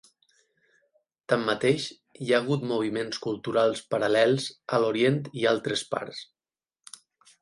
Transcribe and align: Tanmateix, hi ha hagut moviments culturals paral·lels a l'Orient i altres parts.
Tanmateix, 1.33 1.83
hi 2.25 2.33
ha 2.35 2.39
hagut 2.43 2.65
moviments 2.71 3.21
culturals 3.27 3.83
paral·lels 3.95 4.49
a 4.79 4.81
l'Orient 4.85 5.21
i 5.43 5.49
altres 5.55 5.85
parts. 5.93 6.25